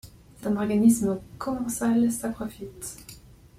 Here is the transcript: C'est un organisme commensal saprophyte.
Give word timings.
C'est 0.35 0.47
un 0.47 0.57
organisme 0.57 1.19
commensal 1.37 2.11
saprophyte. 2.11 2.97